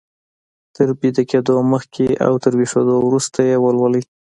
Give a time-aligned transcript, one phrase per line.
[0.75, 4.03] تر ويده کېدو مخکې او تر ويښېدو وروسته يې ولولئ.